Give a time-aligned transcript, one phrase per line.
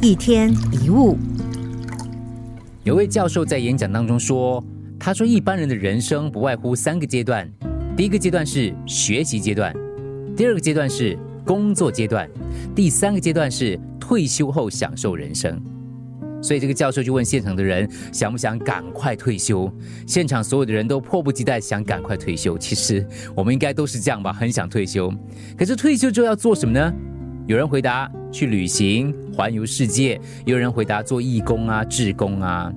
[0.00, 1.16] 一天一物，
[2.84, 4.62] 有位教授在演讲当中说
[4.96, 7.50] ：“他说一般人的人生不外乎三个阶段，
[7.96, 9.74] 第一个阶段是学习阶段，
[10.36, 12.30] 第二个阶段是工作阶段，
[12.76, 15.60] 第三个阶段是退休后享受人生。”
[16.40, 19.68] 所以这个教授就问现场的人想不想赶快退休？
[20.06, 22.56] 现场所有的人都迫不及待想赶快退休。
[22.56, 25.12] 其实我们应该都是这样吧，很想退休。
[25.56, 26.94] 可是退休之后要做什么呢？
[27.48, 32.72] 有人回答去旅行、环游世界；有人回答做义工啊、志工啊。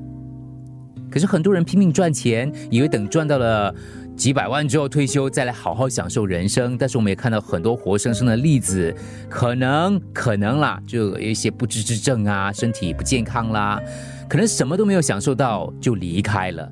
[1.09, 3.73] 可是很多人拼命赚钱，以为等赚到了。
[4.14, 6.78] 几百万之后退休，再来好好享受人生。
[6.78, 8.94] 但是我们也看到很多活生生的例子，
[9.28, 13.81] 可能可能啦，就有一些不治之症啊，身体不健康啦，
[14.30, 16.72] 可能什么都没有享受到就离开了。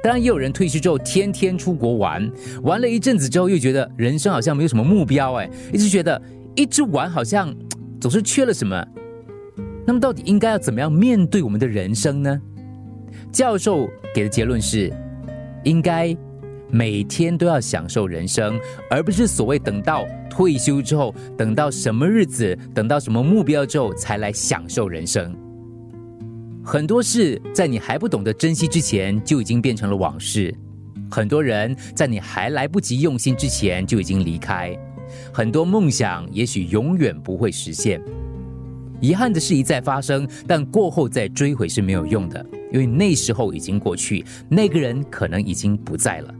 [0.00, 2.30] 当然，也有人退休之后天天出国玩，
[2.62, 6.22] 玩了一阵子之后又觉得人生好像没有什么目标，哎，一直觉得
[6.54, 7.52] 一直玩好像
[8.00, 8.84] 总是缺了什么。
[9.86, 12.40] 那么到底应该要怎么样面对我们的人生呢？
[13.32, 14.92] 教授给的结论是，
[15.64, 16.16] 应该。
[16.72, 18.56] 每天都要享受人生，
[18.88, 25.36] 而不是所谓等到退休之后，等到什么日子，等到什么目标之后才来享受人生。
[26.64, 30.54] 很多事在你还不懂得珍惜之前，就已经变成了往事；
[31.10, 34.72] 很多人在你还来不及用心之前，就已经离开；
[35.32, 38.00] 很多梦想也许永远不会实现。
[39.00, 46.34] 遗憾的事一再发生，但过后再追回是没有用的，因为那时候已经过去，那个人可能已经不在了。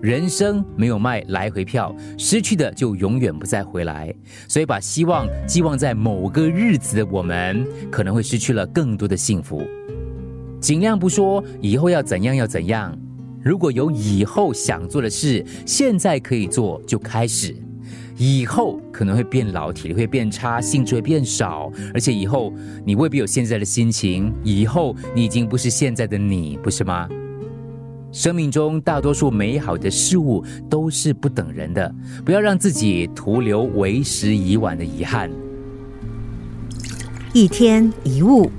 [0.00, 4.12] 人生没有卖来回票，失去的就永远不再回来。
[4.48, 9.62] 所以把希望寄望在某个日子的我们，可能会失去了更多的幸福。
[10.60, 12.96] 尽量不说以后要怎样要怎样。
[13.42, 17.56] 如果有以后想做的事，现在可以做就开始。
[18.16, 22.52] 以后可能会变老，体力会变差，兴致会变少，而且以后
[22.84, 24.32] 你未必有现在的心情。
[24.44, 27.08] 以后你已经不是现在的你，不是吗？
[28.12, 35.30] 生命中大多数美好的事物都是不等人的，不要让自己徒留为时已晚的遗憾。
[37.32, 38.50] 一天一物，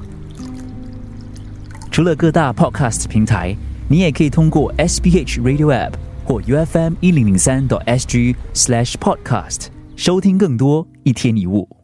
[1.91, 3.55] 除了各大 Podcast 平台，
[3.87, 5.91] 你也可以通过 SBH Radio App
[6.25, 11.82] 或 UFM 一零零三 SG Slash Podcast 收听更多一天一物。